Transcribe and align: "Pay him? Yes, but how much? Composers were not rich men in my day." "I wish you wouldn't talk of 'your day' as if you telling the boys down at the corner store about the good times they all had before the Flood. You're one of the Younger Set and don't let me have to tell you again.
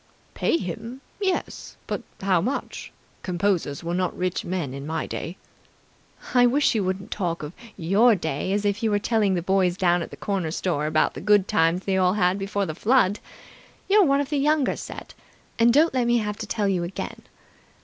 "Pay 0.33 0.57
him? 0.57 0.99
Yes, 1.21 1.75
but 1.85 2.01
how 2.21 2.41
much? 2.41 2.91
Composers 3.21 3.83
were 3.83 3.93
not 3.93 4.17
rich 4.17 4.43
men 4.43 4.73
in 4.73 4.87
my 4.87 5.05
day." 5.05 5.37
"I 6.33 6.47
wish 6.47 6.73
you 6.73 6.83
wouldn't 6.83 7.11
talk 7.11 7.43
of 7.43 7.53
'your 7.77 8.15
day' 8.15 8.51
as 8.51 8.65
if 8.65 8.81
you 8.81 8.97
telling 8.97 9.35
the 9.35 9.43
boys 9.43 9.77
down 9.77 10.01
at 10.01 10.09
the 10.09 10.17
corner 10.17 10.49
store 10.49 10.87
about 10.87 11.13
the 11.13 11.21
good 11.21 11.47
times 11.47 11.85
they 11.85 11.97
all 11.97 12.13
had 12.13 12.39
before 12.39 12.65
the 12.65 12.73
Flood. 12.73 13.19
You're 13.87 14.03
one 14.05 14.19
of 14.19 14.29
the 14.31 14.39
Younger 14.39 14.75
Set 14.75 15.13
and 15.59 15.71
don't 15.71 15.93
let 15.93 16.07
me 16.07 16.17
have 16.17 16.37
to 16.39 16.47
tell 16.47 16.67
you 16.67 16.81
again. 16.83 17.21